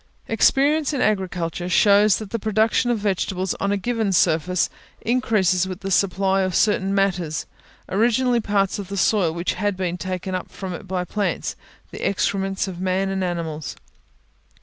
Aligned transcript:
Experience 0.27 0.93
in 0.93 0.99
agriculture 1.01 1.69
shows 1.69 2.17
that 2.17 2.31
the 2.31 2.39
production 2.39 2.89
of 2.89 2.97
vegetables 2.97 3.53
on 3.59 3.71
a 3.71 3.77
given 3.77 4.11
surface 4.11 4.67
increases 5.01 5.67
with 5.67 5.81
the 5.81 5.91
supply 5.91 6.41
of 6.41 6.55
certain 6.55 6.95
matters, 6.95 7.45
originally 7.87 8.39
parts 8.41 8.79
of 8.79 8.87
the 8.87 8.97
soil 8.97 9.31
which 9.31 9.53
had 9.53 9.77
been 9.77 9.99
taken 9.99 10.33
up 10.33 10.49
from 10.49 10.73
it 10.73 10.87
by 10.87 11.05
plants 11.05 11.55
the 11.91 12.01
excrements 12.03 12.67
of 12.67 12.81
man 12.81 13.09
and 13.09 13.23
animals. 13.23 13.75